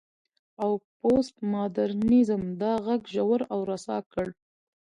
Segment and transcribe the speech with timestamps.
[0.63, 4.27] او پوسټ ماډرنيزم دا غږ ژور او رسا کړ.